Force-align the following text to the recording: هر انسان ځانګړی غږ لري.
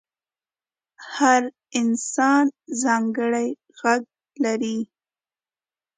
هر 1.15 1.41
انسان 1.79 2.45
ځانګړی 2.81 3.47
غږ 3.79 4.01
لري. 4.43 4.77